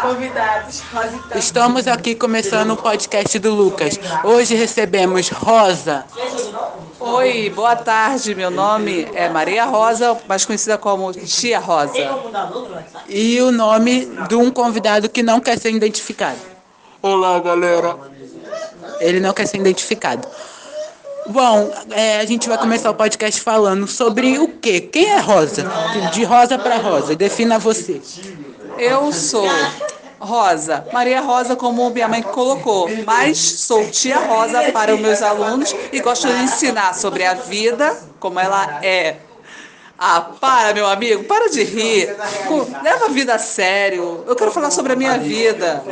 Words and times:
Convidados. 0.00 0.82
Estamos 1.34 1.86
aqui 1.86 2.14
começando 2.14 2.70
o 2.70 2.76
podcast 2.76 3.38
do 3.38 3.54
Lucas. 3.54 4.00
Hoje 4.24 4.54
recebemos 4.54 5.28
Rosa. 5.28 6.04
Oi, 6.98 7.50
boa 7.50 7.76
tarde. 7.76 8.34
Meu 8.34 8.50
nome 8.50 9.06
é 9.14 9.28
Maria 9.28 9.64
Rosa, 9.66 10.16
mais 10.26 10.44
conhecida 10.44 10.78
como 10.78 11.12
Tia 11.12 11.58
Rosa. 11.58 11.92
E 13.08 13.40
o 13.42 13.52
nome 13.52 14.10
de 14.28 14.34
um 14.34 14.50
convidado 14.50 15.08
que 15.08 15.22
não 15.22 15.38
quer 15.38 15.58
ser 15.58 15.70
identificado. 15.70 16.38
Olá, 17.02 17.38
galera. 17.38 17.96
Ele 19.00 19.20
não 19.20 19.34
quer 19.34 19.46
ser 19.46 19.58
identificado. 19.58 20.26
Bom, 21.26 21.70
é, 21.90 22.18
a 22.20 22.24
gente 22.24 22.48
vai 22.48 22.56
começar 22.56 22.90
o 22.90 22.94
podcast 22.94 23.40
falando 23.40 23.86
sobre 23.86 24.38
o 24.38 24.48
quê? 24.48 24.80
Quem 24.80 25.10
é 25.10 25.20
Rosa? 25.20 25.64
De 26.12 26.24
Rosa 26.24 26.58
para 26.58 26.76
Rosa. 26.76 27.14
Defina 27.14 27.58
você. 27.58 28.00
Eu 28.78 29.12
sou 29.12 29.46
Rosa, 30.20 30.86
Maria 30.92 31.22
Rosa, 31.22 31.56
como 31.56 31.88
minha 31.88 32.06
mãe 32.06 32.22
colocou, 32.22 32.88
mas 33.06 33.38
sou 33.38 33.90
tia 33.90 34.18
Rosa 34.18 34.70
para 34.70 34.94
os 34.94 35.00
meus 35.00 35.22
alunos 35.22 35.74
e 35.90 36.00
gosto 36.00 36.28
de 36.28 36.42
ensinar 36.42 36.94
sobre 36.94 37.24
a 37.24 37.32
vida, 37.32 37.98
como 38.20 38.38
ela 38.38 38.84
é. 38.84 39.16
Ah, 39.98 40.20
para, 40.38 40.74
meu 40.74 40.86
amigo, 40.86 41.24
para 41.24 41.48
de 41.48 41.62
rir. 41.62 42.14
Leva 42.82 43.06
a 43.06 43.08
vida 43.08 43.34
a 43.34 43.38
sério. 43.38 44.24
Eu 44.26 44.36
quero 44.36 44.50
falar 44.50 44.70
sobre 44.70 44.92
a 44.92 44.96
minha 44.96 45.18
vida. 45.18 45.82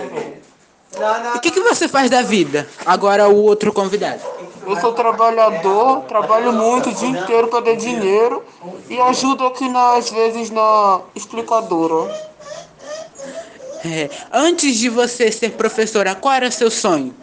O 1.35 1.41
que, 1.41 1.51
que 1.51 1.61
você 1.61 1.87
faz 1.89 2.11
da 2.11 2.23
vida? 2.23 2.69
Agora 2.85 3.29
o 3.29 3.37
outro 3.37 3.73
convidado. 3.73 4.21
Eu 4.67 4.79
sou 4.81 4.93
trabalhador, 4.93 6.03
trabalho 6.03 6.53
muito 6.53 6.91
o 6.91 6.95
dia 6.95 7.09
inteiro 7.09 7.49
para 7.49 7.63
ter 7.63 7.77
dinheiro 7.77 8.45
e 8.89 9.01
ajudo 9.01 9.47
aqui 9.47 9.69
na, 9.69 9.97
às 9.97 10.11
vezes 10.11 10.51
na 10.51 11.01
explicadora. 11.15 12.28
É, 13.85 14.11
antes 14.33 14.77
de 14.77 14.89
você 14.89 15.31
ser 15.31 15.53
professora, 15.53 16.15
qual 16.15 16.35
era 16.35 16.51
seu 16.51 16.71
sonho? 16.71 17.15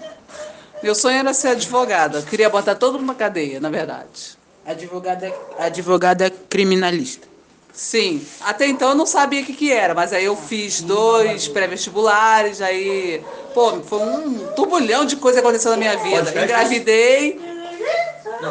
Meu 0.82 0.96
sonho 0.96 1.18
era 1.18 1.34
ser 1.34 1.49
advogada. 1.49 2.20
Eu 2.20 2.24
queria 2.24 2.49
botar 2.49 2.76
todo 2.76 2.99
mundo 2.99 3.07
na 3.07 3.16
cadeia, 3.16 3.60
na 3.60 3.70
verdade. 3.70 4.38
Advogada, 4.65 5.34
advogada 5.60 6.30
criminalista. 6.49 7.27
Sim, 7.74 8.26
até 8.40 8.68
então 8.68 8.90
eu 8.90 8.96
não 8.96 9.05
sabia 9.05 9.41
o 9.41 9.46
que, 9.46 9.54
que 9.54 9.71
era, 9.71 9.93
mas 9.93 10.13
aí 10.13 10.24
eu 10.24 10.35
fiz 10.38 10.82
dois 10.82 11.49
pré-vestibulares, 11.49 12.62
aí, 12.62 13.21
pô, 13.54 13.82
foi 13.82 13.99
um 13.99 14.48
turbulhão 14.55 15.04
de 15.05 15.18
coisa 15.18 15.41
acontecendo 15.41 15.71
na 15.71 15.77
minha 15.77 15.98
vida. 15.98 16.41
Engravidei, 16.41 17.37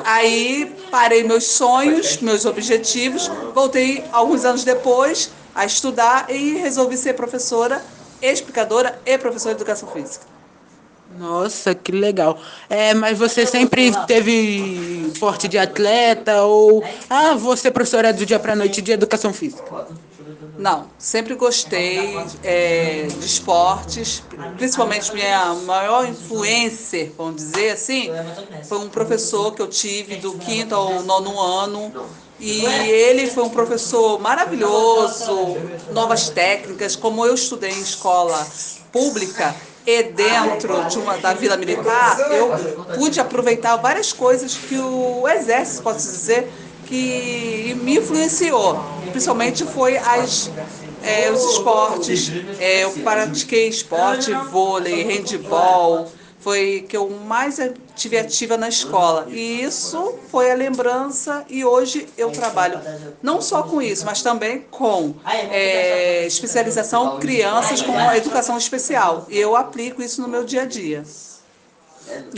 aí 0.04 0.70
parei 0.90 1.24
meus 1.24 1.44
sonhos, 1.44 2.18
meus 2.18 2.44
objetivos, 2.44 3.30
voltei 3.54 4.04
alguns 4.12 4.44
anos 4.44 4.62
depois 4.62 5.30
a 5.54 5.64
estudar 5.64 6.30
e 6.30 6.54
resolvi 6.54 6.96
ser 6.96 7.14
professora, 7.14 7.82
explicadora 8.20 8.98
e 9.06 9.16
professora 9.16 9.54
de 9.54 9.62
educação 9.62 9.88
física. 9.88 10.33
Nossa, 11.18 11.74
que 11.74 11.92
legal. 11.92 12.38
É, 12.68 12.92
mas 12.94 13.18
você 13.18 13.46
sempre 13.46 13.92
teve 14.06 15.12
porte 15.20 15.46
de 15.46 15.58
atleta 15.58 16.42
ou 16.42 16.82
ah, 17.08 17.34
você 17.34 17.70
professora 17.70 18.12
do 18.12 18.26
dia 18.26 18.38
para 18.38 18.56
noite 18.56 18.82
de 18.82 18.92
educação 18.92 19.32
física? 19.32 19.86
Não, 20.58 20.86
sempre 20.98 21.34
gostei 21.34 22.16
é, 22.42 23.06
de 23.08 23.26
esportes, 23.26 24.22
principalmente 24.56 25.12
minha 25.12 25.52
maior 25.66 26.06
influência, 26.06 27.12
vamos 27.16 27.36
dizer 27.36 27.70
assim, 27.70 28.10
foi 28.68 28.78
um 28.78 28.88
professor 28.88 29.52
que 29.52 29.60
eu 29.60 29.66
tive 29.66 30.16
do 30.16 30.34
quinto 30.34 30.74
ao 30.74 31.02
nono 31.02 31.40
ano 31.40 31.92
e 32.38 32.64
ele 32.64 33.26
foi 33.28 33.42
um 33.42 33.50
professor 33.50 34.20
maravilhoso, 34.20 35.56
novas 35.92 36.28
técnicas, 36.28 36.94
como 36.94 37.26
eu 37.26 37.34
estudei 37.34 37.70
em 37.70 37.80
escola 37.80 38.46
pública, 38.92 39.54
e 39.86 40.02
dentro 40.04 40.84
de 40.88 40.98
uma, 40.98 41.18
da 41.18 41.34
Vila 41.34 41.56
Militar, 41.56 42.18
eu 42.32 42.50
pude 42.94 43.20
aproveitar 43.20 43.76
várias 43.76 44.12
coisas 44.12 44.56
que 44.56 44.78
o 44.78 45.28
Exército, 45.28 45.82
posso 45.82 46.10
dizer, 46.10 46.50
que 46.86 47.76
me 47.82 47.98
influenciou. 47.98 48.82
Principalmente 49.10 49.64
foi 49.64 49.96
as, 49.96 50.50
é, 51.02 51.30
os 51.30 51.52
esportes. 51.52 52.32
É, 52.58 52.84
eu 52.84 52.92
pratiquei 52.92 53.68
esporte, 53.68 54.32
vôlei, 54.50 55.02
handball, 55.02 56.10
foi 56.44 56.84
que 56.86 56.94
eu 56.94 57.08
mais 57.08 57.58
tive 57.96 58.18
ativa 58.18 58.58
na 58.58 58.68
escola. 58.68 59.26
E 59.30 59.62
isso 59.62 60.18
foi 60.30 60.50
a 60.50 60.54
lembrança 60.54 61.42
e 61.48 61.64
hoje 61.64 62.06
eu 62.18 62.30
trabalho 62.30 62.78
não 63.22 63.40
só 63.40 63.62
com 63.62 63.80
isso, 63.80 64.04
mas 64.04 64.20
também 64.20 64.66
com 64.70 65.14
é, 65.24 66.26
especialização 66.26 67.18
crianças 67.18 67.80
com 67.80 67.98
educação 68.12 68.58
especial. 68.58 69.26
E 69.30 69.38
eu 69.38 69.56
aplico 69.56 70.02
isso 70.02 70.20
no 70.20 70.28
meu 70.28 70.44
dia 70.44 70.62
a 70.62 70.66
dia. 70.66 71.02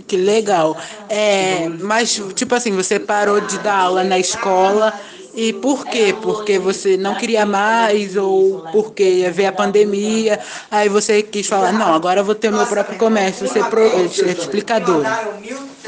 Que 0.07 0.17
legal. 0.17 0.77
É, 1.09 1.69
mas, 1.69 2.23
tipo 2.37 2.55
assim, 2.55 2.71
você 2.71 3.01
parou 3.01 3.41
de 3.41 3.59
dar 3.59 3.77
aula 3.77 4.05
na 4.05 4.17
escola 4.21 4.95
e 5.37 5.53
por 5.53 5.85
quê? 5.85 6.17
Porque 6.23 6.59
você 6.59 6.97
não 6.97 7.15
queria 7.15 7.45
mais 7.45 8.17
ou 8.17 8.65
porque 8.73 9.31
ver 9.31 9.47
a 9.47 9.53
pandemia, 9.53 10.41
aí 10.71 10.89
você 10.89 11.23
quis 11.23 11.47
falar, 11.47 11.73
não, 11.73 11.95
agora 11.95 12.23
vou 12.23 12.35
ter 12.35 12.51
meu 12.51 12.67
próprio 12.67 12.99
comércio, 12.99 13.47
ser, 13.47 13.63
pro. 13.67 13.83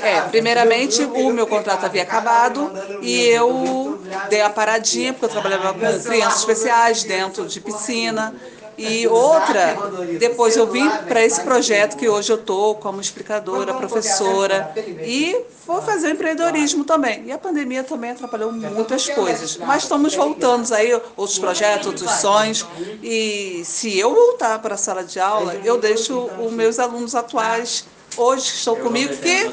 É, 0.03 0.21
primeiramente 0.21 1.03
o 1.03 1.31
meu 1.31 1.47
contrato 1.47 1.85
havia 1.85 2.03
acabado 2.03 2.71
e 3.03 3.21
eu 3.21 3.99
dei 4.29 4.43
a 4.43 4.51
paradinha, 4.51 5.13
porque 5.13 5.25
eu 5.25 5.31
trabalhava 5.31 5.73
com 5.73 5.81
crianças 5.81 6.41
especiais 6.41 7.03
dentro 7.03 7.47
de 7.47 7.61
piscina. 7.61 8.35
E 8.79 9.09
outra, 9.09 9.77
depois 10.19 10.57
eu 10.57 10.67
vim 10.67 10.89
para 11.09 11.25
esse 11.25 11.41
projeto 11.41 11.97
que 11.97 12.09
hoje 12.09 12.31
eu 12.31 12.37
estou 12.37 12.77
como 12.77 13.01
explicadora, 13.01 13.75
professora. 13.75 14.73
e 14.77 15.37
vou 15.67 15.83
fazer 15.83 16.11
empreendedorismo 16.11 16.85
também. 16.85 17.25
E 17.27 17.33
a 17.33 17.39
pandemia 17.39 17.83
também 17.83 18.11
atrapalhou 18.11 18.53
muitas 18.53 19.09
coisas. 19.09 19.57
Mas 19.57 19.83
estamos 19.83 20.15
voltando 20.15 20.73
aí, 20.73 20.95
outros 21.17 21.39
projetos, 21.39 21.89
outros 21.89 22.11
sonhos. 22.13 22.65
E 23.03 23.63
se 23.65 23.99
eu 23.99 24.15
voltar 24.15 24.61
para 24.61 24.75
a 24.75 24.79
sala 24.79 25.03
de 25.03 25.19
aula, 25.19 25.55
eu 25.65 25.79
deixo 25.79 26.31
os 26.41 26.53
meus 26.53 26.79
alunos 26.79 27.15
atuais 27.15 27.85
hoje 28.17 28.51
que 28.51 28.59
estão 28.59 28.77
comigo, 28.77 29.17
que 29.17 29.51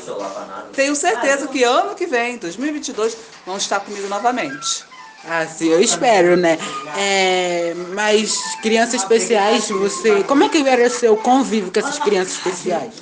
tenho 0.74 0.96
certeza 0.96 1.48
que 1.48 1.64
ano 1.64 1.96
que 1.96 2.06
vem, 2.06 2.38
2022, 2.38 3.18
vão 3.46 3.58
estar 3.58 3.80
comigo 3.80 4.08
novamente. 4.08 4.86
Ah, 5.28 5.48
sim, 5.48 5.70
eu 5.70 5.82
espero, 5.82 6.38
né? 6.38 6.58
É, 6.98 7.74
mas 7.94 8.40
crianças 8.62 9.02
especiais, 9.02 9.68
você. 9.70 10.24
Como 10.24 10.44
é 10.44 10.50
que 10.50 10.58
era 10.68 10.86
o 10.86 10.90
seu 10.90 11.18
convívio 11.18 11.72
com 11.72 11.80
essas 11.80 11.98
crianças 12.00 12.34
especiais? 12.34 12.94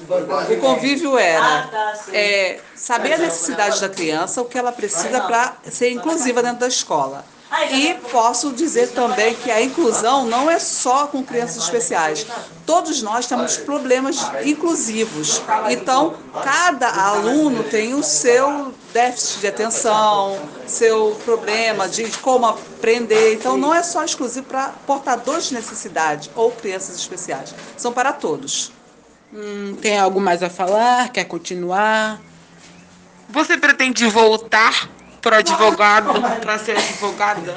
O 0.50 0.57
convívio 0.57 1.17
era 1.17 1.69
é, 2.13 2.59
saber 2.75 3.13
a 3.13 3.17
necessidade 3.17 3.81
da 3.81 3.89
criança, 3.89 4.41
o 4.41 4.45
que 4.45 4.57
ela 4.57 4.72
precisa 4.72 5.22
para 5.22 5.57
ser 5.69 5.89
inclusiva 5.91 6.41
dentro 6.41 6.59
da 6.59 6.67
escola. 6.67 7.25
E 7.71 7.93
posso 8.11 8.51
dizer 8.51 8.89
também 8.89 9.35
que 9.35 9.51
a 9.51 9.61
inclusão 9.61 10.25
não 10.25 10.49
é 10.49 10.57
só 10.57 11.07
com 11.07 11.23
crianças 11.23 11.63
especiais. 11.63 12.25
Todos 12.65 13.01
nós 13.01 13.27
temos 13.27 13.57
problemas 13.57 14.17
inclusivos. 14.43 15.41
Então, 15.69 16.15
cada 16.43 16.89
aluno 16.89 17.63
tem 17.63 17.93
o 17.93 18.01
seu 18.01 18.73
déficit 18.91 19.41
de 19.41 19.47
atenção, 19.47 20.39
seu 20.65 21.19
problema 21.23 21.87
de 21.87 22.05
como 22.19 22.45
aprender. 22.47 23.35
Então, 23.35 23.55
não 23.55 23.73
é 23.73 23.83
só 23.83 24.03
exclusivo 24.03 24.47
para 24.47 24.69
portadores 24.87 25.45
de 25.45 25.53
necessidade 25.53 26.31
ou 26.35 26.51
crianças 26.51 26.95
especiais. 26.95 27.53
São 27.77 27.93
para 27.93 28.11
todos. 28.13 28.71
Hum, 29.31 29.75
tem 29.81 29.97
algo 29.97 30.19
mais 30.19 30.41
a 30.41 30.49
falar? 30.49 31.09
Quer 31.09 31.25
continuar? 31.25 32.19
Você 33.29 33.57
pretende 33.57 34.05
voltar 34.07 34.89
para 35.23 35.38
advogado, 35.38 36.11
para 36.41 36.59
ser 36.59 36.78
advogada? 36.78 37.56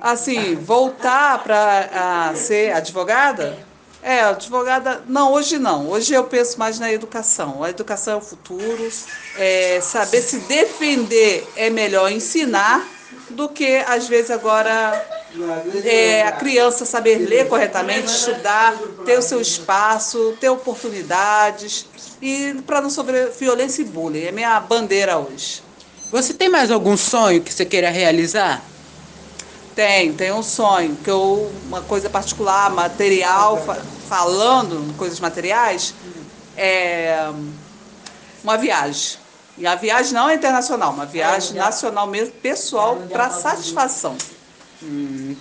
Assim, 0.00 0.56
voltar 0.56 1.42
para 1.42 2.34
ser 2.34 2.72
advogada? 2.72 3.56
É, 4.02 4.20
advogada. 4.22 5.02
Não, 5.08 5.32
hoje 5.32 5.58
não. 5.58 5.88
Hoje 5.88 6.14
eu 6.14 6.24
penso 6.24 6.58
mais 6.58 6.78
na 6.78 6.92
educação. 6.92 7.62
A 7.62 7.70
educação 7.70 8.14
é 8.14 8.16
o 8.16 8.20
futuro. 8.20 8.88
É, 9.36 9.80
saber 9.80 10.22
se 10.22 10.38
defender 10.40 11.48
é 11.56 11.70
melhor 11.70 12.10
ensinar 12.10 12.86
do 13.30 13.48
que, 13.48 13.76
às 13.86 14.08
vezes, 14.08 14.30
agora 14.30 15.04
é, 15.84 16.22
a 16.22 16.32
criança 16.32 16.84
saber 16.84 17.18
ler 17.18 17.48
corretamente, 17.48 18.06
estudar, 18.06 18.74
ter 19.04 19.18
o 19.18 19.22
seu 19.22 19.40
espaço, 19.40 20.36
ter 20.40 20.48
oportunidades 20.48 21.86
e 22.20 22.54
para 22.66 22.80
não 22.80 22.90
sofrer 22.90 23.30
violência 23.30 23.82
e 23.82 23.84
bullying. 23.84 24.24
É 24.24 24.32
minha 24.32 24.58
bandeira 24.60 25.18
hoje. 25.18 25.67
Você 26.10 26.32
tem 26.32 26.48
mais 26.48 26.70
algum 26.70 26.96
sonho 26.96 27.42
que 27.42 27.52
você 27.52 27.64
queira 27.64 27.90
realizar? 27.90 28.62
Tem, 29.74 30.12
tem 30.12 30.32
um 30.32 30.42
sonho, 30.42 30.96
que 30.96 31.10
eu, 31.10 31.52
uma 31.66 31.82
coisa 31.82 32.08
particular, 32.10 32.70
material, 32.70 33.62
fa 33.64 33.76
falando 34.08 34.96
coisas 34.96 35.20
materiais, 35.20 35.94
é 36.56 37.30
uma 38.42 38.56
viagem. 38.56 39.18
E 39.58 39.66
a 39.66 39.74
viagem 39.74 40.14
não 40.14 40.30
é 40.30 40.34
internacional, 40.34 40.92
uma 40.92 41.04
viagem 41.04 41.54
nacional 41.56 42.06
mesmo, 42.06 42.32
pessoal, 42.34 42.96
para 43.12 43.28
satisfação. 43.30 44.16
Hum, 44.82 45.36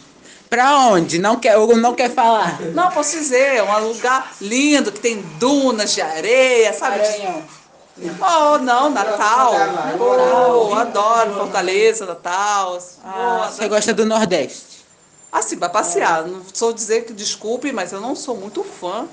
Pra 0.50 0.78
onde? 0.88 1.20
Não 1.20 1.36
quer, 1.38 1.58
ou 1.58 1.76
não 1.76 1.94
quer 1.94 2.10
falar? 2.10 2.62
Não, 2.74 2.90
posso 2.92 3.18
dizer, 3.18 3.58
é 3.58 3.64
um 3.64 3.88
lugar 3.90 4.34
lindo, 4.40 4.92
que 4.92 5.00
tem 5.00 5.22
dunas 5.40 5.94
de 5.94 6.02
areia, 6.02 6.72
sabe? 6.74 7.00
Oh, 8.00 8.58
não, 8.60 8.90
Natal. 8.92 9.54
Oh, 10.00 10.74
adoro 10.76 11.34
Fortaleza, 11.34 12.06
Natal. 12.06 12.78
Ah, 13.04 13.48
Oh, 13.50 13.52
você 13.52 13.68
gosta 13.68 13.94
do 13.94 14.06
Nordeste? 14.06 14.86
Assim, 15.32 15.58
para 15.58 15.70
passear. 15.70 16.26
Não 16.28 16.42
sou 16.54 16.72
dizer 16.74 17.06
que 17.06 17.14
desculpe, 17.14 17.72
mas 17.72 17.92
eu 17.92 18.00
não 18.00 18.16
sou 18.16 18.36
muito 18.38 18.64
fã 18.64 19.08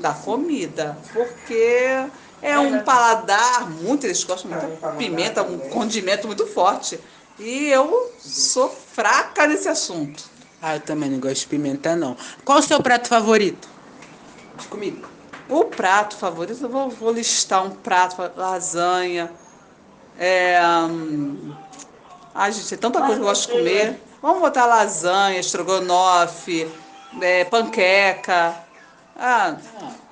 da 0.00 0.12
comida, 0.12 0.96
porque 1.12 2.06
é 2.42 2.58
um 2.58 2.80
paladar 2.80 3.68
muito, 3.70 4.04
eles 4.06 4.22
gostam 4.24 4.50
muito 4.50 4.66
de 4.66 4.96
pimenta, 4.98 5.42
um 5.42 5.58
condimento 5.58 6.26
muito 6.26 6.46
forte. 6.46 6.98
E 7.38 7.68
eu 7.68 8.12
sou 8.18 8.68
fraca 8.68 9.46
nesse 9.46 9.68
assunto. 9.68 10.24
Ah, 10.60 10.76
eu 10.76 10.80
também 10.80 11.10
não 11.10 11.20
gosto 11.20 11.40
de 11.40 11.46
pimenta, 11.46 11.94
não. 11.94 12.16
Qual 12.44 12.58
o 12.58 12.62
seu 12.62 12.82
prato 12.82 13.08
favorito? 13.08 13.68
De 14.58 14.66
comida. 14.68 15.15
O 15.48 15.64
prato 15.64 16.16
favorito, 16.16 16.62
eu 16.62 16.68
vou, 16.68 16.90
vou 16.90 17.12
listar 17.12 17.64
um 17.64 17.70
prato, 17.70 18.16
lasanha. 18.36 19.30
É, 20.18 20.60
hum, 20.90 21.54
ai, 22.34 22.50
gente, 22.52 22.74
é 22.74 22.76
tanta 22.76 23.00
coisa 23.00 23.14
que 23.14 23.20
eu 23.20 23.24
gosto 23.24 23.46
de 23.46 23.52
comer. 23.58 24.02
Vamos 24.20 24.40
botar 24.40 24.66
lasanha, 24.66 25.38
estrogonofe, 25.38 26.68
é, 27.20 27.44
panqueca. 27.44 28.56
Ah, 29.16 29.56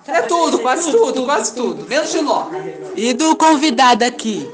é 0.07 0.23
tudo, 0.23 0.61
quase 0.61 0.91
tudo, 0.91 1.25
quase 1.25 1.55
tudo. 1.55 1.85
Menos 1.89 2.13
de 2.13 2.21
nó. 2.21 2.49
E 2.95 3.13
do 3.13 3.35
convidado 3.35 4.05
aqui? 4.05 4.49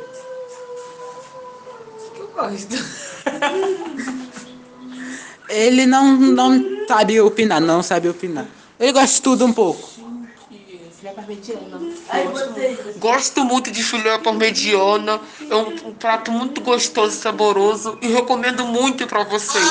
Eu 2.17 2.29
gosto. 2.29 2.75
Ele 5.49 5.85
não, 5.85 6.17
não 6.17 6.87
sabe 6.89 7.21
opinar, 7.21 7.61
não 7.61 7.83
sabe 7.83 8.09
opinar. 8.09 8.47
Ele 8.79 8.93
gosta 8.93 9.17
de 9.17 9.23
tudo 9.23 9.45
um 9.45 9.53
pouco. 9.53 10.00
Gosto 12.99 13.45
muito 13.45 13.71
de 13.71 13.83
filé 13.83 14.19
parmegiana. 14.19 15.21
É 15.49 15.55
um, 15.57 15.89
um 15.89 15.95
prato 15.95 16.31
muito 16.31 16.61
gostoso 16.61 17.17
e 17.17 17.21
saboroso. 17.21 17.99
E 18.03 18.09
recomendo 18.09 18.65
muito 18.65 19.07
pra 19.07 19.25
vocês. 19.25 19.65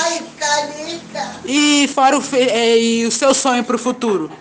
E 1.45 1.87
fora 1.93 2.17
o, 2.17 2.21
fe- 2.21 2.49
é, 2.49 2.77
e 2.77 3.05
o 3.05 3.11
seu 3.11 3.33
sonho 3.33 3.63
pro 3.63 3.77
futuro? 3.77 4.31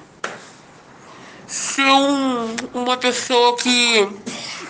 Ser 1.47 1.83
um, 1.91 2.55
uma 2.75 2.97
pessoa 2.97 3.57
que, 3.57 4.09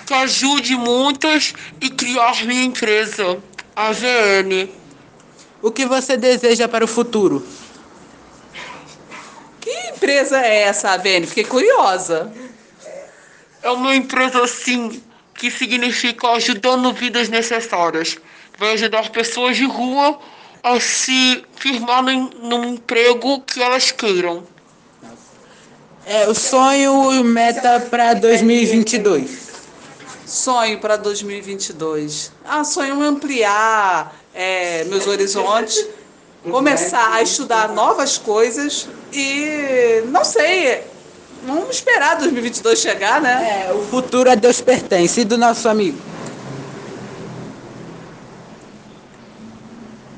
que 0.07 0.15
ajude 0.15 0.77
muitas 0.77 1.53
e 1.81 1.91
criar 1.91 2.45
minha 2.45 2.65
empresa. 2.65 3.39
A 3.75 3.93
VN. 3.93 4.69
O 5.63 5.71
que 5.71 5.87
você 5.87 6.17
deseja 6.17 6.69
para 6.69 6.85
o 6.85 6.89
futuro? 6.89 7.45
Que 10.08 10.12
empresa 10.12 10.40
é 10.40 10.62
essa, 10.62 10.96
Vene? 10.96 11.26
Fiquei 11.26 11.44
curiosa. 11.44 12.32
É 13.62 13.69
uma 13.69 13.94
empresa 13.94 14.43
assim 14.43 15.02
que 15.34 15.50
significa 15.50 16.28
ajudando 16.28 16.90
vidas 16.94 17.28
necessárias. 17.28 18.16
Vai 18.58 18.72
ajudar 18.72 19.10
pessoas 19.10 19.58
de 19.58 19.66
rua 19.66 20.19
a 20.62 20.81
se 20.81 21.44
firmar 21.56 22.02
num, 22.02 22.31
num 22.40 22.64
emprego 22.72 23.43
que 23.43 23.62
elas 23.62 23.90
queiram. 23.93 24.44
É, 26.06 26.26
o 26.26 26.34
sonho 26.34 27.12
e 27.12 27.22
meta 27.22 27.78
para 27.78 28.14
2022. 28.14 29.28
Sonho 30.25 30.78
para 30.78 30.96
2022. 30.96 32.32
Ah, 32.46 32.64
sonho 32.64 33.02
ampliar 33.02 34.16
é, 34.32 34.84
meus 34.84 35.06
horizontes, 35.06 35.87
começar 36.43 37.14
a 37.14 37.23
estudar 37.23 37.69
novas 37.73 38.19
coisas 38.19 38.88
e 39.12 40.02
não 40.06 40.25
sei, 40.25 40.82
vamos 41.44 41.70
esperar 41.76 42.17
2022 42.17 42.79
chegar, 42.79 43.20
né? 43.20 43.67
É, 43.69 43.73
o 43.73 43.82
futuro 43.85 44.31
a 44.31 44.35
Deus 44.35 44.61
pertence. 44.61 45.20
E 45.20 45.25
do 45.25 45.37
nosso 45.37 45.69
amigo? 45.69 45.99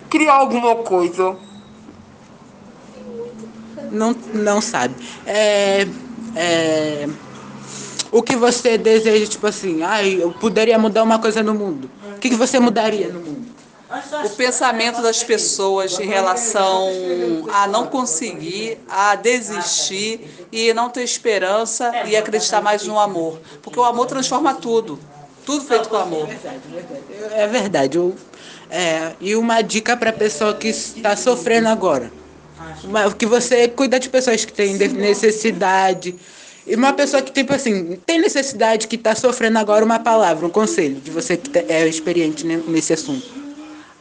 Criar 0.09 0.35
alguma 0.35 0.77
coisa. 0.77 1.37
Não, 3.91 4.15
não 4.35 4.61
sabe. 4.61 4.95
É, 5.27 5.87
é, 6.37 7.09
o 8.13 8.23
que 8.23 8.37
você 8.37 8.77
deseja, 8.77 9.27
tipo 9.27 9.47
assim, 9.47 9.83
ai, 9.83 10.19
eu 10.21 10.33
poderia 10.33 10.79
mudar 10.79 11.03
uma 11.03 11.19
coisa 11.19 11.43
no 11.43 11.55
mundo. 11.55 11.91
O 12.17 12.19
que, 12.19 12.31
que 12.31 12.37
você 12.37 12.59
mudaria 12.59 13.09
no 13.09 13.21
mundo? 13.21 13.40
O 14.25 14.31
pensamento 14.31 15.03
das 15.03 15.23
pessoas 15.25 15.99
em 15.99 16.07
relação 16.07 16.89
a 17.53 17.67
não 17.67 17.87
conseguir, 17.87 18.79
a 18.89 19.17
desistir 19.17 20.21
e 20.53 20.73
não 20.73 20.89
ter 20.89 21.03
esperança 21.03 21.91
e 22.07 22.17
acreditar 22.17 22.61
mais 22.63 22.87
no 22.87 22.99
amor. 22.99 23.41
Porque 23.63 23.79
o 23.81 23.85
amor 23.85 24.07
transforma 24.07 24.55
tudo. 24.55 24.99
Tudo 25.45 25.65
feito 25.65 25.89
com 25.89 25.97
amor. 25.97 26.29
É 27.33 27.47
verdade. 27.47 27.97
eu- 27.99 28.15
é, 28.71 29.13
e 29.21 29.35
uma 29.35 29.63
dica 29.63 29.97
para 29.97 30.13
pessoa 30.13 30.55
que 30.55 30.69
está 30.69 31.17
sofrendo 31.17 31.69
agora. 31.69 32.13
Que 33.19 33.27
você 33.27 33.67
cuida 33.67 33.99
de 33.99 34.09
pessoas 34.09 34.45
que 34.45 34.53
têm 34.53 34.77
de- 34.79 34.87
necessidade. 34.89 36.15
E 36.65 36.77
uma 36.77 36.93
pessoa 36.93 37.21
que, 37.21 37.33
tipo 37.33 37.53
assim, 37.53 37.99
tem 38.07 38.21
necessidade, 38.21 38.87
que 38.87 38.95
está 38.95 39.17
sofrendo 39.17 39.59
agora, 39.59 39.85
uma 39.85 39.99
palavra, 39.99 40.47
um 40.47 40.51
conselho, 40.51 40.97
de 41.01 41.11
você 41.11 41.37
que 41.37 41.59
é 41.59 41.89
experiente 41.89 42.47
ne- 42.47 42.59
nesse 42.59 42.93
assunto. 42.93 43.40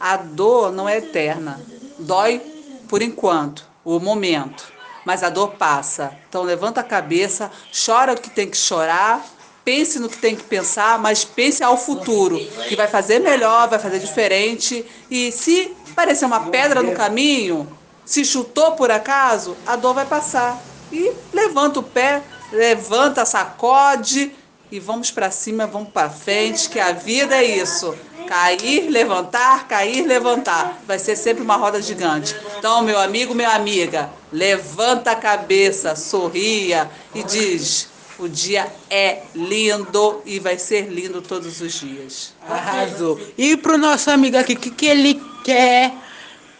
A 0.00 0.16
dor 0.16 0.72
não 0.72 0.88
é 0.88 0.96
eterna. 0.96 1.60
Dói 1.98 2.40
por 2.88 3.02
enquanto, 3.02 3.66
o 3.84 4.00
momento. 4.00 4.72
Mas 5.04 5.22
a 5.22 5.28
dor 5.28 5.52
passa. 5.58 6.16
Então 6.28 6.42
levanta 6.42 6.80
a 6.80 6.84
cabeça, 6.84 7.50
chora 7.86 8.14
o 8.14 8.20
que 8.20 8.30
tem 8.30 8.48
que 8.48 8.56
chorar, 8.56 9.24
pense 9.64 9.98
no 9.98 10.08
que 10.08 10.18
tem 10.18 10.34
que 10.34 10.42
pensar, 10.42 10.98
mas 10.98 11.24
pense 11.24 11.62
ao 11.62 11.76
futuro, 11.76 12.38
que 12.68 12.74
vai 12.74 12.88
fazer 12.88 13.18
melhor, 13.18 13.68
vai 13.68 13.78
fazer 13.78 13.98
diferente. 13.98 14.84
E 15.10 15.30
se 15.30 15.76
parecer 15.94 16.24
uma 16.24 16.48
pedra 16.48 16.82
no 16.82 16.92
caminho, 16.92 17.68
se 18.04 18.24
chutou 18.24 18.72
por 18.72 18.90
acaso, 18.90 19.56
a 19.66 19.76
dor 19.76 19.94
vai 19.94 20.06
passar. 20.06 20.60
E 20.90 21.12
levanta 21.32 21.78
o 21.78 21.82
pé, 21.82 22.22
levanta, 22.50 23.24
sacode 23.24 24.32
e 24.72 24.80
vamos 24.80 25.10
para 25.10 25.30
cima, 25.30 25.66
vamos 25.66 25.90
para 25.90 26.10
frente, 26.10 26.68
que 26.68 26.80
a 26.80 26.92
vida 26.92 27.36
é 27.36 27.44
isso. 27.44 27.94
Cair, 28.30 28.88
levantar, 28.88 29.66
cair, 29.66 30.06
levantar. 30.06 30.80
Vai 30.86 31.00
ser 31.00 31.16
sempre 31.16 31.42
uma 31.42 31.56
roda 31.56 31.82
gigante. 31.82 32.36
Então, 32.56 32.80
meu 32.80 32.96
amigo, 32.96 33.34
minha 33.34 33.56
amiga, 33.56 34.08
levanta 34.32 35.10
a 35.10 35.16
cabeça, 35.16 35.96
sorria 35.96 36.88
e 37.12 37.24
diz: 37.24 37.88
o 38.20 38.28
dia 38.28 38.72
é 38.88 39.22
lindo 39.34 40.22
e 40.24 40.38
vai 40.38 40.56
ser 40.58 40.82
lindo 40.82 41.20
todos 41.20 41.60
os 41.60 41.72
dias. 41.72 42.32
Arrasou. 42.48 43.20
E 43.36 43.56
pro 43.56 43.76
nosso 43.76 44.08
amigo 44.12 44.36
aqui, 44.36 44.52
o 44.52 44.60
que, 44.60 44.70
que 44.70 44.86
ele 44.86 45.20
quer 45.42 45.92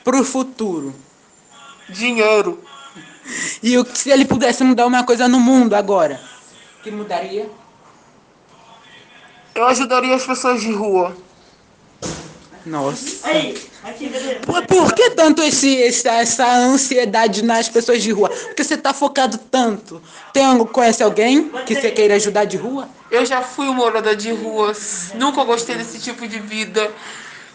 pro 0.02 0.25
futuro? 0.25 0.92
Dinheiro. 1.88 2.64
E 3.62 3.78
o 3.78 3.85
que 3.85 3.97
se 3.97 4.11
ele 4.11 4.25
pudesse 4.25 4.64
mudar 4.64 4.87
uma 4.87 5.04
coisa 5.04 5.28
no 5.28 5.38
mundo 5.38 5.75
agora? 5.75 6.21
Que 6.83 6.90
mudaria? 6.90 7.49
Eu 9.54 9.68
ajudaria 9.68 10.16
as 10.16 10.26
pessoas 10.26 10.61
de 10.61 10.73
rua. 10.73 11.16
Nossa. 12.67 13.26
Por, 14.45 14.67
por 14.67 14.95
que 14.95 15.11
tanto 15.11 15.43
esse, 15.43 15.83
essa, 15.83 16.11
essa 16.12 16.47
ansiedade 16.57 17.43
nas 17.43 17.69
pessoas 17.69 18.02
de 18.02 18.12
rua? 18.12 18.29
Porque 18.29 18.62
você 18.62 18.76
tá 18.76 18.93
focado 18.93 19.38
tanto. 19.38 20.02
Tem, 20.33 20.45
algum- 20.45 20.67
conhece 20.67 21.02
alguém 21.02 21.49
que 21.67 21.75
você 21.75 21.90
queira 21.90 22.17
ajudar 22.17 22.45
de 22.45 22.57
rua? 22.57 22.88
Eu 23.11 23.25
já 23.25 23.40
fui 23.43 23.67
um 23.67 23.75
morador 23.75 24.14
de 24.14 24.31
ruas, 24.31 25.11
nunca 25.14 25.43
gostei 25.45 25.76
desse 25.76 25.99
tipo 25.99 26.26
de 26.29 26.38
vida. 26.38 26.90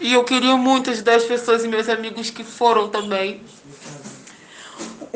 E 0.01 0.11
eu 0.11 0.23
queria 0.23 0.57
muito 0.57 0.89
ajudar 0.89 1.15
as 1.15 1.23
pessoas 1.23 1.63
e 1.63 1.67
meus 1.67 1.87
amigos 1.87 2.29
que 2.29 2.43
foram 2.43 2.89
também. 2.89 3.41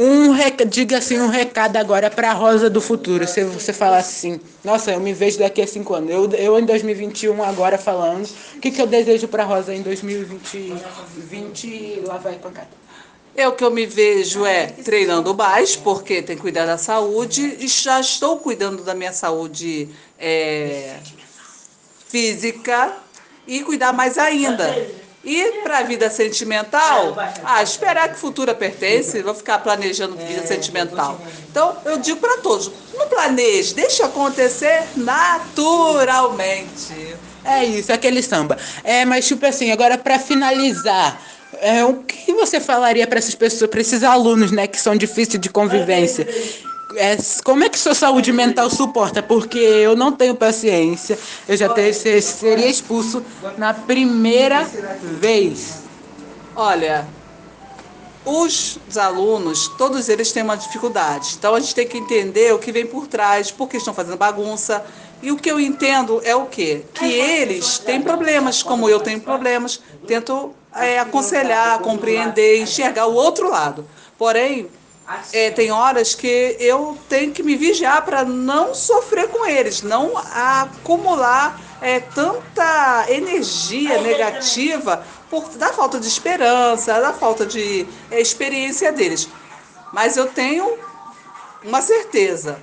Um 0.02 0.32
rec... 0.32 0.64
Diga 0.66 1.00
assim 1.00 1.20
um 1.20 1.28
recado 1.28 1.76
agora 1.76 2.10
pra 2.10 2.32
Rosa 2.32 2.70
do 2.70 2.80
futuro. 2.80 3.28
Se 3.28 3.44
você 3.44 3.74
falar 3.74 3.98
assim, 3.98 4.40
nossa, 4.64 4.92
eu 4.94 5.00
me 5.02 5.12
vejo 5.12 5.38
daqui 5.38 5.62
a 5.62 5.68
cinco 5.68 5.94
anos. 5.94 6.10
Eu, 6.10 6.32
eu 6.32 6.58
em 6.58 6.64
2021 6.64 7.44
agora 7.44 7.78
falando. 7.78 8.26
O 8.56 8.60
que, 8.62 8.72
que 8.72 8.82
eu 8.82 8.88
desejo 8.88 9.28
pra 9.28 9.44
Rosa 9.44 9.76
em 9.76 9.82
2020? 9.82 10.74
20, 11.18 12.04
lá 12.06 12.16
vai 12.16 12.36
pancada. 12.36 12.70
Eu 13.36 13.52
que 13.52 13.64
eu 13.64 13.72
me 13.72 13.86
vejo 13.86 14.46
é 14.46 14.68
treinando 14.68 15.36
mais, 15.36 15.76
porque 15.76 16.22
tem 16.22 16.38
que 16.38 16.42
cuidar 16.42 16.66
da 16.66 16.78
saúde, 16.78 17.58
e 17.60 17.68
já 17.68 18.00
estou 18.00 18.38
cuidando 18.38 18.84
da 18.84 18.96
minha 18.96 19.14
saúde 19.14 19.90
é, 20.18 20.96
física 22.08 22.94
e 23.46 23.62
cuidar 23.64 23.92
mais 23.92 24.18
ainda. 24.18 24.99
E 25.32 25.62
para 25.62 25.78
a 25.78 25.84
vida 25.84 26.10
sentimental, 26.10 27.16
ah, 27.44 27.62
esperar 27.62 28.10
que 28.10 28.16
o 28.16 28.18
futuro 28.18 28.54
pertence, 28.56 29.22
vou 29.22 29.36
ficar 29.36 29.60
planejando 29.60 30.16
vida 30.16 30.48
sentimental. 30.48 31.22
Então, 31.52 31.78
eu 31.86 32.00
digo 32.00 32.20
para 32.20 32.38
todos, 32.38 32.72
não 32.98 33.08
planeje, 33.08 33.76
deixe 33.76 34.02
acontecer 34.02 34.88
naturalmente. 34.96 37.16
É 37.44 37.64
isso, 37.64 37.94
aquele 37.94 38.24
samba. 38.24 38.58
É, 38.84 39.06
mas 39.06 39.28
tipo 39.28 39.46
assim, 39.46 39.72
agora 39.72 39.98
pra 39.98 40.18
finalizar, 40.18 41.22
É, 41.62 41.84
o 41.84 42.04
que 42.04 42.32
você 42.32 42.60
falaria 42.60 43.08
para 43.08 43.18
essas 43.18 43.34
pessoas, 43.34 43.72
para 43.72 43.82
esses 43.82 44.04
alunos, 44.04 44.52
né, 44.52 44.68
que 44.68 44.80
são 44.80 44.96
difíceis 44.96 45.42
de 45.42 45.50
convivência? 45.50 46.28
É, 46.96 47.18
como 47.44 47.64
é 47.64 47.70
que 47.70 47.78
sua 47.78 47.94
saúde 47.94 48.32
mental 48.32 48.70
suporta? 48.70 49.22
Porque 49.22 49.60
eu 49.60 49.96
não 49.96 50.12
tenho 50.12 50.36
paciência. 50.36 51.20
Eu 51.48 51.56
já 51.56 51.70
ter, 51.70 51.94
seria 51.94 52.68
expulso 52.68 53.24
na 53.58 53.74
primeira 53.74 54.64
vez. 55.20 55.84
Olha, 56.56 57.08
os 58.26 58.80
alunos, 58.98 59.68
todos 59.78 60.10
eles 60.10 60.32
têm 60.32 60.44
uma 60.44 60.58
dificuldade. 60.58 61.36
Então 61.38 61.54
a 61.54 61.60
gente 61.60 61.76
tem 61.76 61.88
que 61.88 61.98
entender 61.98 62.54
o 62.54 62.60
que 62.60 62.72
vem 62.72 62.86
por 62.86 63.08
trás, 63.08 63.52
por 63.52 63.70
que 63.70 63.78
estão 63.78 63.94
fazendo 63.94 64.18
bagunça. 64.18 64.84
E 65.22 65.32
o 65.32 65.38
que 65.38 65.52
eu 65.52 65.60
entendo 65.60 66.22
é 66.24 66.36
o 66.36 66.46
quê? 66.46 66.84
Que 66.94 67.06
eles 67.06 67.78
têm 67.78 68.02
problemas, 68.02 68.64
como 68.64 68.90
eu 68.90 69.00
tenho 69.00 69.20
problemas. 69.20 69.80
Tento 70.08 70.56
é, 70.76 70.98
aconselhar, 70.98 71.80
compreender, 71.80 72.62
enxergar 72.62 73.06
o 73.06 73.14
outro 73.14 73.50
lado. 73.50 73.86
Porém, 74.18 74.68
é, 75.34 75.50
tem 75.50 75.72
horas 75.72 76.14
que 76.14 76.56
eu 76.60 76.98
tenho 77.08 77.32
que 77.32 77.42
me 77.42 77.56
vigiar 77.56 78.06
para 78.06 78.24
não 78.24 78.76
sofrer 78.76 79.28
com 79.30 79.46
eles, 79.46 79.82
não 79.82 80.16
acumular 80.18 81.60
é, 81.82 82.00
tanta 82.00 83.06
energia 83.10 84.02
negativa 84.02 85.04
por, 85.30 85.50
da 85.50 85.74
falta 85.74 86.00
de 86.00 86.08
esperança, 86.08 87.00
da 87.00 87.14
falta 87.14 87.46
de 87.46 87.88
é, 88.12 88.22
experiência 88.22 88.92
deles. 88.92 89.28
Mas 89.92 90.16
eu 90.16 90.28
tenho 90.28 90.78
uma 91.64 91.82
certeza 91.82 92.60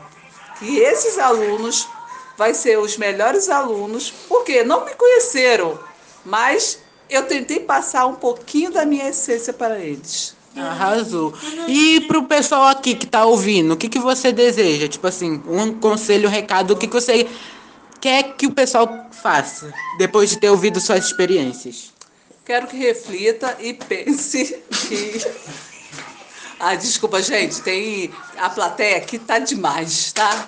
que 0.58 0.78
esses 0.78 1.18
alunos 1.18 1.88
vai 2.36 2.54
ser 2.54 2.78
os 2.78 2.96
melhores 2.96 3.48
alunos, 3.48 4.10
porque 4.28 4.62
não 4.62 4.84
me 4.84 4.94
conheceram, 4.94 5.78
mas 6.24 6.78
eu 7.08 7.26
tentei 7.26 7.60
passar 7.60 8.06
um 8.06 8.14
pouquinho 8.14 8.70
da 8.70 8.84
minha 8.84 9.08
essência 9.08 9.52
para 9.52 9.78
eles. 9.78 10.35
Arrasou. 10.56 11.34
E 11.68 12.00
pro 12.02 12.24
pessoal 12.24 12.68
aqui 12.68 12.94
que 12.94 13.06
tá 13.06 13.24
ouvindo, 13.24 13.74
o 13.74 13.76
que, 13.76 13.88
que 13.88 13.98
você 13.98 14.32
deseja? 14.32 14.88
Tipo 14.88 15.06
assim, 15.06 15.42
um 15.46 15.74
conselho, 15.74 16.28
um 16.28 16.32
recado, 16.32 16.72
o 16.72 16.76
que, 16.76 16.86
que 16.86 16.94
você 16.94 17.28
quer 18.00 18.34
que 18.36 18.46
o 18.46 18.52
pessoal 18.52 19.06
faça 19.10 19.72
depois 19.98 20.30
de 20.30 20.38
ter 20.38 20.50
ouvido 20.50 20.80
suas 20.80 21.04
experiências? 21.04 21.92
Quero 22.44 22.66
que 22.68 22.76
reflita 22.76 23.56
e 23.60 23.74
pense 23.74 24.62
que. 24.88 25.20
Ah, 26.58 26.74
desculpa, 26.74 27.20
gente, 27.20 27.60
tem. 27.60 28.10
A 28.38 28.48
plateia 28.48 28.96
aqui 28.96 29.18
tá 29.18 29.38
demais, 29.38 30.12
tá? 30.12 30.46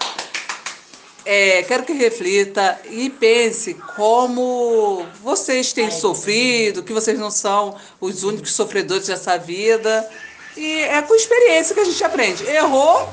É, 1.30 1.62
quero 1.64 1.82
que 1.82 1.92
reflita 1.92 2.80
e 2.90 3.10
pense 3.10 3.74
como 3.94 5.04
vocês 5.22 5.74
têm 5.74 5.90
sofrido, 5.90 6.82
que 6.82 6.90
vocês 6.90 7.18
não 7.18 7.30
são 7.30 7.76
os 8.00 8.22
únicos 8.22 8.52
sofredores 8.52 9.08
dessa 9.08 9.36
vida. 9.36 10.08
E 10.56 10.80
é 10.80 11.02
com 11.02 11.14
experiência 11.14 11.74
que 11.74 11.82
a 11.82 11.84
gente 11.84 12.02
aprende. 12.02 12.46
Errou, 12.46 13.06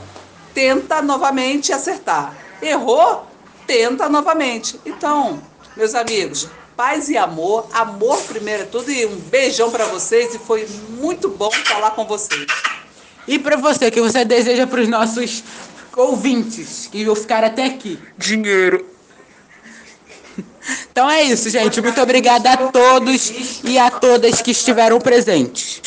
tenta 0.54 1.02
novamente 1.02 1.74
acertar. 1.74 2.34
Errou, 2.62 3.28
tenta 3.68 4.08
novamente. 4.08 4.80
Então, 4.86 5.44
meus 5.76 5.94
amigos, 5.94 6.48
paz 6.78 7.10
e 7.10 7.18
amor, 7.18 7.68
amor 7.74 8.18
primeiro 8.22 8.64
é 8.64 8.66
tudo 8.66 8.90
e 8.90 9.06
um 9.06 9.18
beijão 9.18 9.70
para 9.70 9.88
vocês 9.88 10.34
e 10.34 10.40
foi 10.40 10.66
muito 10.92 11.28
bom 11.28 11.52
falar 11.66 11.92
com 11.92 12.06
vocês. 12.06 12.48
E 13.28 13.40
para 13.40 13.58
você, 13.58 13.90
que 13.90 14.00
você 14.00 14.24
deseja 14.24 14.68
para 14.68 14.82
os 14.82 14.88
nossos 14.88 15.44
ouvintes 16.02 16.88
que 16.92 17.04
vão 17.04 17.16
ficar 17.16 17.44
até 17.44 17.66
aqui? 17.66 18.00
Dinheiro. 18.18 18.86
Então 20.92 21.10
é 21.10 21.24
isso, 21.24 21.50
gente. 21.50 21.82
Muito 21.82 22.02
obrigada 22.02 22.52
a 22.52 22.58
todos 22.58 23.62
e 23.64 23.78
a 23.78 23.90
todas 23.90 24.42
que 24.42 24.52
estiveram 24.52 25.00
presentes. 25.00 25.82